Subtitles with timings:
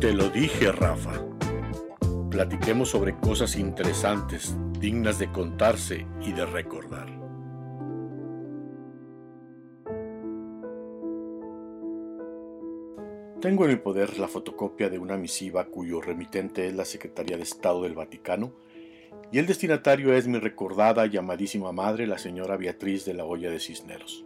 [0.00, 1.26] Te lo dije, Rafa.
[2.30, 7.08] Platiquemos sobre cosas interesantes, dignas de contarse y de recordar.
[13.40, 17.42] Tengo en mi poder la fotocopia de una misiva cuyo remitente es la Secretaría de
[17.42, 18.52] Estado del Vaticano
[19.32, 23.50] y el destinatario es mi recordada y amadísima madre, la señora Beatriz de la Hoya
[23.50, 24.24] de Cisneros.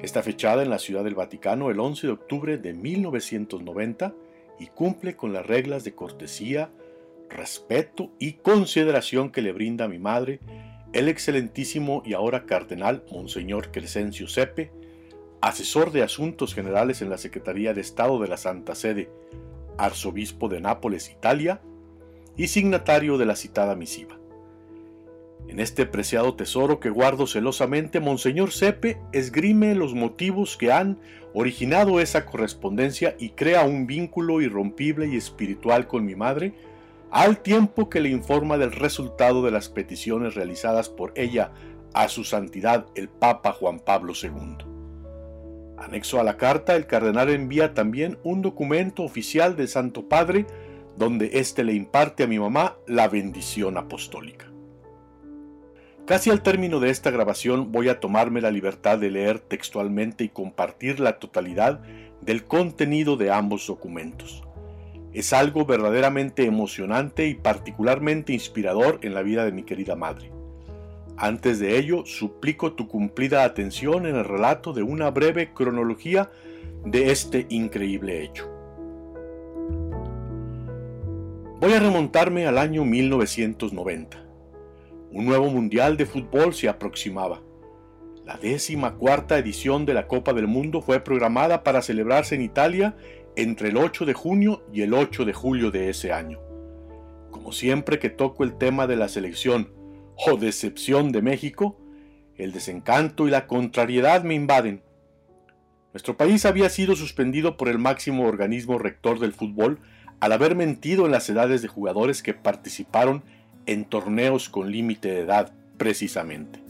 [0.00, 4.12] Está fechada en la Ciudad del Vaticano el 11 de octubre de 1990
[4.58, 6.70] y cumple con las reglas de cortesía,
[7.28, 10.40] respeto y consideración que le brinda a mi madre
[10.92, 14.70] el excelentísimo y ahora cardenal Monseñor Crescencio Sepe,
[15.40, 19.10] asesor de Asuntos Generales en la Secretaría de Estado de la Santa Sede,
[19.76, 21.60] arzobispo de Nápoles, Italia,
[22.36, 24.15] y signatario de la citada misiva.
[25.48, 30.98] En este preciado tesoro que guardo celosamente, Monseñor Sepe esgrime los motivos que han
[31.34, 36.54] originado esa correspondencia y crea un vínculo irrompible y espiritual con mi madre,
[37.10, 41.52] al tiempo que le informa del resultado de las peticiones realizadas por ella
[41.94, 44.56] a su santidad el Papa Juan Pablo II.
[45.78, 50.46] Anexo a la carta, el cardenal envía también un documento oficial del Santo Padre
[50.96, 54.55] donde éste le imparte a mi mamá la bendición apostólica.
[56.06, 60.28] Casi al término de esta grabación voy a tomarme la libertad de leer textualmente y
[60.28, 61.80] compartir la totalidad
[62.20, 64.44] del contenido de ambos documentos.
[65.12, 70.30] Es algo verdaderamente emocionante y particularmente inspirador en la vida de mi querida madre.
[71.16, 76.30] Antes de ello, suplico tu cumplida atención en el relato de una breve cronología
[76.84, 78.48] de este increíble hecho.
[81.58, 84.25] Voy a remontarme al año 1990.
[85.12, 87.40] Un nuevo Mundial de Fútbol se aproximaba.
[88.24, 92.96] La décima cuarta edición de la Copa del Mundo fue programada para celebrarse en Italia
[93.36, 96.40] entre el 8 de junio y el 8 de julio de ese año.
[97.30, 99.72] Como siempre que toco el tema de la selección
[100.26, 101.78] o decepción de México,
[102.36, 104.82] el desencanto y la contrariedad me invaden.
[105.92, 109.78] Nuestro país había sido suspendido por el máximo organismo rector del fútbol
[110.18, 113.22] al haber mentido en las edades de jugadores que participaron
[113.66, 116.60] en torneos con límite de edad, precisamente.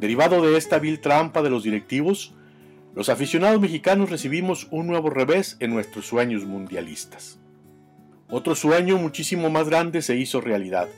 [0.00, 2.34] Derivado de esta vil trampa de los directivos,
[2.94, 7.38] los aficionados mexicanos recibimos un nuevo revés en nuestros sueños mundialistas.
[8.30, 10.88] Otro sueño muchísimo más grande se hizo realidad.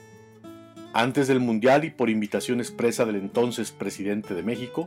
[0.93, 4.87] Antes del Mundial y por invitación expresa del entonces presidente de México,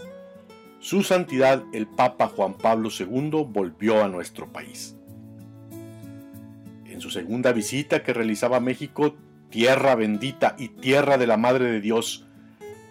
[0.80, 4.98] su santidad el Papa Juan Pablo II volvió a nuestro país
[7.04, 9.18] su segunda visita que realizaba a México,
[9.50, 12.26] tierra bendita y tierra de la Madre de Dios,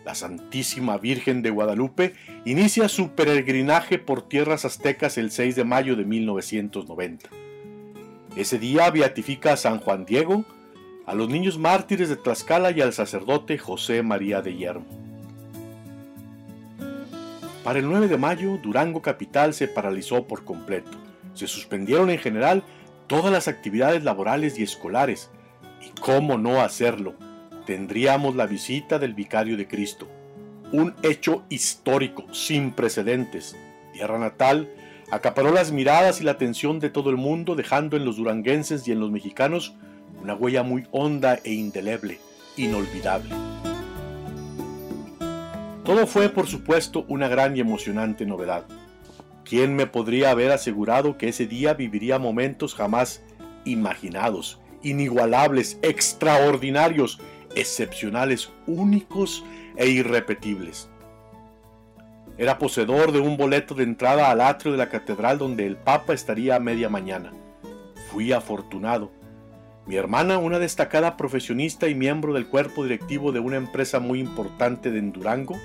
[0.04, 2.12] la Santísima Virgen de Guadalupe
[2.44, 7.30] inicia su peregrinaje por tierras aztecas el 6 de mayo de 1990.
[8.36, 10.44] Ese día beatifica a San Juan Diego,
[11.06, 14.84] a los niños mártires de Tlaxcala y al sacerdote José María de Yermo.
[17.64, 20.98] Para el 9 de mayo, Durango Capital se paralizó por completo.
[21.32, 22.62] Se suspendieron en general
[23.12, 25.28] todas las actividades laborales y escolares.
[25.82, 27.12] ¿Y cómo no hacerlo?
[27.66, 30.08] Tendríamos la visita del Vicario de Cristo,
[30.72, 33.54] un hecho histórico sin precedentes.
[33.92, 34.72] Tierra natal
[35.10, 38.92] acaparó las miradas y la atención de todo el mundo, dejando en los duranguenses y
[38.92, 39.74] en los mexicanos
[40.22, 42.18] una huella muy honda e indeleble,
[42.56, 43.28] inolvidable.
[45.84, 48.64] Todo fue, por supuesto, una gran y emocionante novedad.
[49.44, 53.22] ¿Quién me podría haber asegurado que ese día viviría momentos jamás
[53.64, 57.20] imaginados, inigualables, extraordinarios,
[57.54, 59.44] excepcionales, únicos
[59.76, 60.88] e irrepetibles?
[62.38, 66.14] Era poseedor de un boleto de entrada al atrio de la catedral donde el Papa
[66.14, 67.32] estaría a media mañana.
[68.10, 69.10] Fui afortunado.
[69.86, 74.91] Mi hermana, una destacada profesionista y miembro del cuerpo directivo de una empresa muy importante
[74.91, 75.58] de Durango,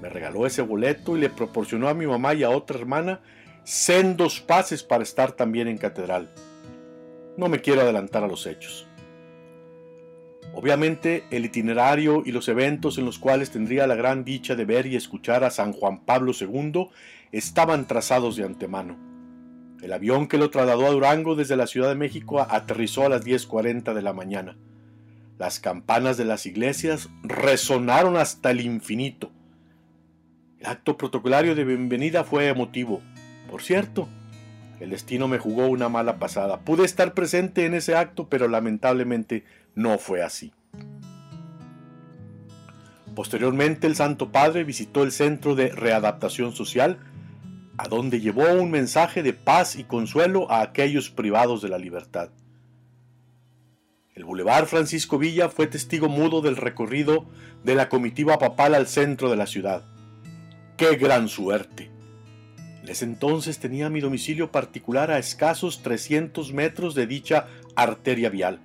[0.00, 3.20] me regaló ese boleto y le proporcionó a mi mamá y a otra hermana
[3.64, 6.30] sendos pases para estar también en catedral.
[7.36, 8.86] No me quiero adelantar a los hechos.
[10.54, 14.86] Obviamente el itinerario y los eventos en los cuales tendría la gran dicha de ver
[14.86, 16.88] y escuchar a San Juan Pablo II
[17.32, 18.96] estaban trazados de antemano.
[19.82, 23.26] El avión que lo trasladó a Durango desde la Ciudad de México aterrizó a las
[23.26, 24.56] 10.40 de la mañana.
[25.38, 29.30] Las campanas de las iglesias resonaron hasta el infinito.
[30.58, 33.02] El acto protocolario de bienvenida fue emotivo.
[33.50, 34.08] Por cierto,
[34.80, 36.60] el destino me jugó una mala pasada.
[36.60, 39.44] Pude estar presente en ese acto, pero lamentablemente
[39.74, 40.52] no fue así.
[43.14, 46.98] Posteriormente, el Santo Padre visitó el Centro de Readaptación Social,
[47.76, 52.30] a donde llevó un mensaje de paz y consuelo a aquellos privados de la libertad.
[54.14, 57.26] El Boulevard Francisco Villa fue testigo mudo del recorrido
[57.62, 59.84] de la comitiva papal al centro de la ciudad.
[60.76, 61.90] ¡Qué gran suerte!
[62.82, 68.60] En ese entonces tenía mi domicilio particular a escasos 300 metros de dicha arteria vial.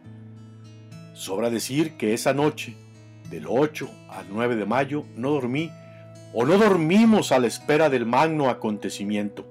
[1.13, 2.75] Sobra decir que esa noche,
[3.30, 5.72] del 8 al 9 de mayo, no dormí
[6.34, 9.46] o no dormimos a la espera del magno acontecimiento.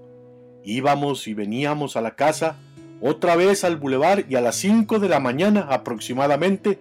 [0.62, 2.57] Íbamos y veníamos a la casa,
[3.01, 6.79] otra vez al bulevar y a las 5 de la mañana aproximadamente,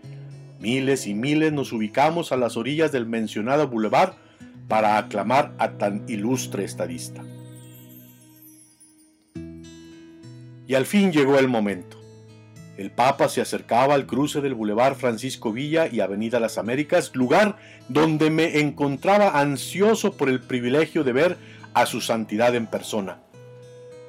[0.60, 4.28] miles y miles nos ubicamos a las orillas del mencionado bulevar
[4.70, 7.22] para aclamar a tan ilustre estadista.
[10.68, 11.98] Y al fin llegó el momento.
[12.78, 17.58] El Papa se acercaba al cruce del Boulevard Francisco Villa y Avenida Las Américas, lugar
[17.90, 21.38] donde me encontraba ansioso por el privilegio de ver
[21.74, 23.20] a su santidad en persona.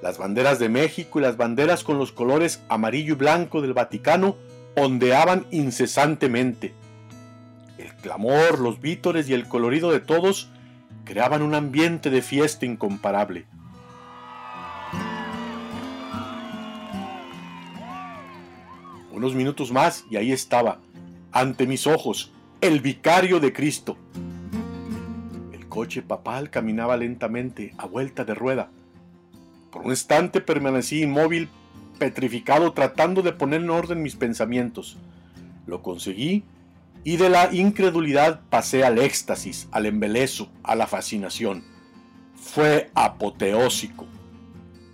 [0.02, 4.36] Las banderas de México y las banderas con los colores amarillo y blanco del Vaticano
[4.76, 6.72] ondeaban incesantemente.
[8.00, 10.48] Clamor, los vítores y el colorido de todos
[11.04, 13.46] creaban un ambiente de fiesta incomparable.
[19.12, 20.78] Unos minutos más y ahí estaba,
[21.32, 23.96] ante mis ojos, el vicario de Cristo.
[25.52, 28.70] El coche papal caminaba lentamente a vuelta de rueda.
[29.70, 31.48] Por un instante permanecí inmóvil,
[31.98, 34.96] petrificado, tratando de poner en orden mis pensamientos.
[35.66, 36.44] Lo conseguí
[37.02, 41.64] y de la incredulidad pasé al éxtasis, al embelezo, a la fascinación.
[42.34, 44.06] Fue apoteósico.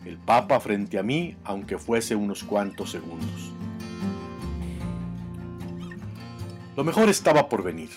[0.04, 3.52] El Papa frente a mí, aunque fuese unos cuantos segundos.
[6.76, 7.90] Lo mejor estaba por venir.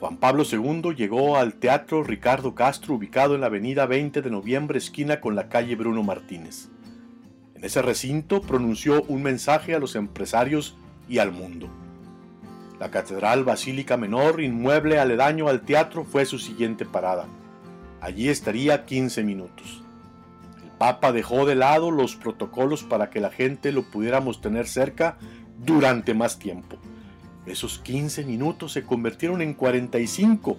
[0.00, 4.78] Juan Pablo II llegó al Teatro Ricardo Castro ubicado en la avenida 20 de noviembre
[4.78, 6.68] esquina con la calle Bruno Martínez.
[7.56, 10.76] En ese recinto pronunció un mensaje a los empresarios
[11.08, 11.68] y al mundo.
[12.78, 17.26] La Catedral Basílica Menor, inmueble aledaño al teatro, fue su siguiente parada.
[18.00, 19.82] Allí estaría 15 minutos.
[20.62, 25.18] El Papa dejó de lado los protocolos para que la gente lo pudiéramos tener cerca
[25.58, 26.76] durante más tiempo.
[27.46, 30.56] Esos 15 minutos se convirtieron en 45.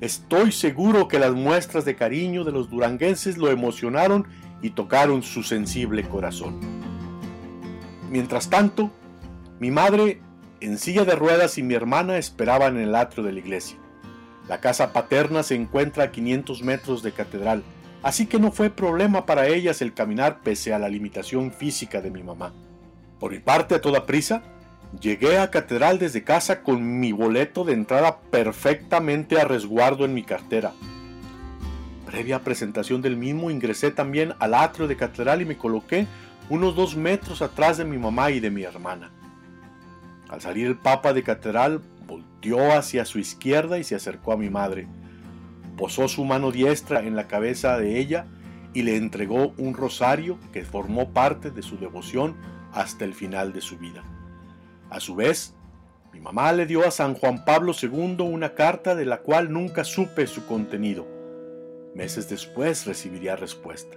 [0.00, 4.28] Estoy seguro que las muestras de cariño de los duranguenses lo emocionaron
[4.62, 6.60] y tocaron su sensible corazón.
[8.10, 8.92] Mientras tanto,
[9.58, 10.20] mi madre
[10.60, 13.78] en silla de ruedas y mi hermana esperaban en el atrio de la iglesia.
[14.48, 17.62] La casa paterna se encuentra a 500 metros de catedral,
[18.02, 22.10] así que no fue problema para ellas el caminar pese a la limitación física de
[22.10, 22.52] mi mamá.
[23.20, 24.42] Por mi parte, a toda prisa,
[25.00, 30.22] Llegué a Catedral desde casa con mi boleto de entrada perfectamente a resguardo en mi
[30.22, 30.72] cartera.
[32.06, 36.06] Previa presentación del mismo ingresé también al atrio de Catedral y me coloqué
[36.48, 39.12] unos dos metros atrás de mi mamá y de mi hermana.
[40.28, 44.50] Al salir el Papa de Catedral volteó hacia su izquierda y se acercó a mi
[44.50, 44.86] madre.
[45.76, 48.26] Posó su mano diestra en la cabeza de ella
[48.74, 52.36] y le entregó un rosario que formó parte de su devoción
[52.72, 54.02] hasta el final de su vida.
[54.90, 55.54] A su vez,
[56.12, 59.84] mi mamá le dio a San Juan Pablo II una carta de la cual nunca
[59.84, 61.06] supe su contenido.
[61.94, 63.96] Meses después recibiría respuesta.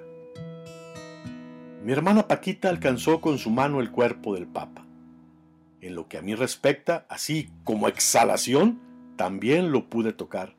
[1.84, 4.81] Mi hermana Paquita alcanzó con su mano el cuerpo del Papa.
[5.82, 8.80] En lo que a mí respecta, así como exhalación,
[9.16, 10.56] también lo pude tocar.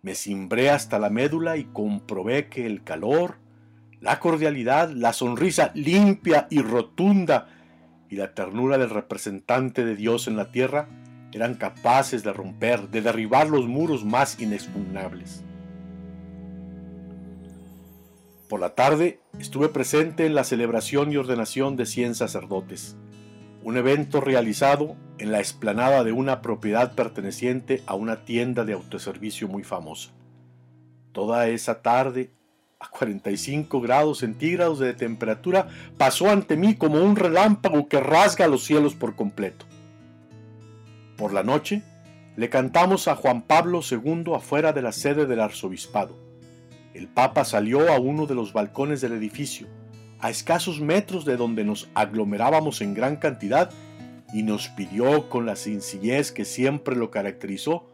[0.00, 3.36] Me cimbré hasta la médula y comprobé que el calor,
[4.00, 7.48] la cordialidad, la sonrisa limpia y rotunda
[8.08, 10.88] y la ternura del representante de Dios en la tierra
[11.32, 15.44] eran capaces de romper, de derribar los muros más inexpugnables.
[18.48, 22.96] Por la tarde estuve presente en la celebración y ordenación de 100 sacerdotes,
[23.68, 29.46] un evento realizado en la explanada de una propiedad perteneciente a una tienda de autoservicio
[29.46, 30.08] muy famosa.
[31.12, 32.30] Toda esa tarde
[32.80, 38.64] a 45 grados centígrados de temperatura, pasó ante mí como un relámpago que rasga los
[38.64, 39.66] cielos por completo.
[41.18, 41.82] Por la noche,
[42.36, 46.16] le cantamos a Juan Pablo II afuera de la sede del arzobispado.
[46.94, 49.66] El Papa salió a uno de los balcones del edificio,
[50.20, 53.70] a escasos metros de donde nos aglomerábamos en gran cantidad,
[54.32, 57.86] y nos pidió con la sencillez que siempre lo caracterizó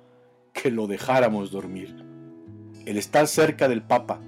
[0.52, 2.04] que lo dejáramos dormir.
[2.86, 4.20] El estar cerca del Papa,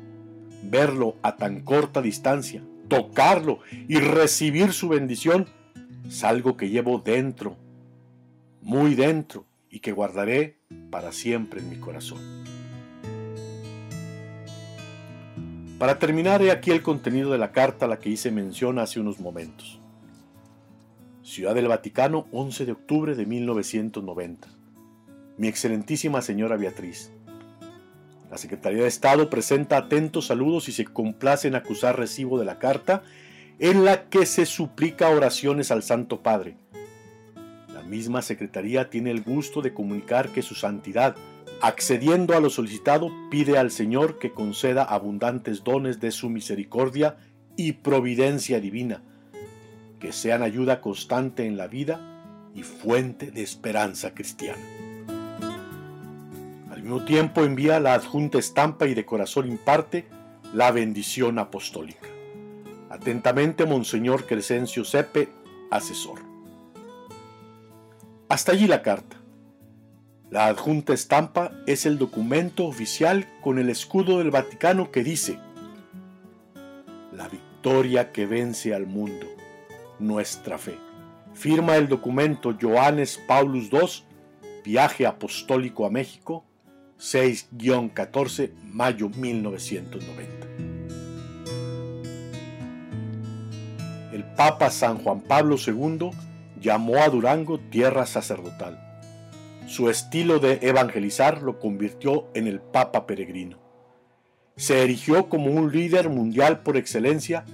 [0.63, 5.47] verlo a tan corta distancia, tocarlo y recibir su bendición,
[6.07, 7.57] es algo que llevo dentro,
[8.63, 10.57] muy dentro, y que guardaré
[10.91, 12.19] para siempre en mi corazón.
[15.79, 18.99] Para terminar, he aquí el contenido de la carta a la que hice mención hace
[18.99, 19.79] unos momentos.
[21.23, 24.49] Ciudad del Vaticano, 11 de octubre de 1990.
[25.37, 27.13] Mi excelentísima señora Beatriz.
[28.31, 32.59] La Secretaría de Estado presenta atentos saludos y se complace en acusar recibo de la
[32.59, 33.03] carta
[33.59, 36.57] en la que se suplica oraciones al Santo Padre.
[37.75, 41.17] La misma Secretaría tiene el gusto de comunicar que su santidad,
[41.61, 47.17] accediendo a lo solicitado, pide al Señor que conceda abundantes dones de su misericordia
[47.57, 49.03] y providencia divina,
[49.99, 52.01] que sean ayuda constante en la vida
[52.55, 54.63] y fuente de esperanza cristiana.
[56.71, 60.07] Al mismo tiempo envía la adjunta estampa y de corazón imparte
[60.53, 62.09] la bendición apostólica.
[62.91, 65.29] Atentamente, Monseñor Crescencio Sepe,
[65.71, 66.21] asesor.
[68.29, 69.17] Hasta allí la carta.
[70.29, 75.39] La adjunta estampa es el documento oficial con el escudo del Vaticano que dice,
[77.13, 79.27] La victoria que vence al mundo,
[80.01, 80.79] nuestra fe.
[81.33, 84.05] Firma el documento Johannes Paulus II,
[84.65, 86.45] Viaje Apostólico a México,
[86.99, 90.47] 6-14, mayo 1990.
[94.13, 96.11] El Papa San Juan Pablo II
[96.61, 98.86] llamó a Durango tierra sacerdotal
[99.67, 103.59] su estilo de evangelizar lo convirtió en el Papa peregrino.
[104.57, 107.45] Se erigió como un líder mundial por excelencia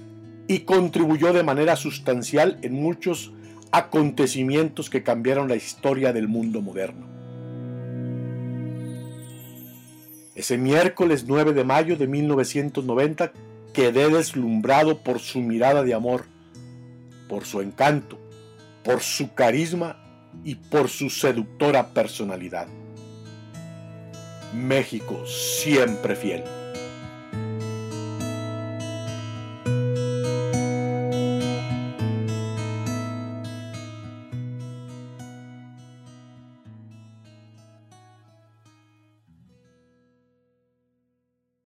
[0.47, 3.33] y contribuyó de manera sustancial en muchos
[3.71, 7.07] acontecimientos que cambiaron la historia del mundo moderno.
[10.35, 13.33] Ese miércoles 9 de mayo de 1990
[13.73, 16.25] quedé deslumbrado por su mirada de amor,
[17.27, 18.19] por su encanto,
[18.83, 20.02] por su carisma
[20.43, 22.67] y por su seductora personalidad.
[24.53, 26.43] México siempre fiel.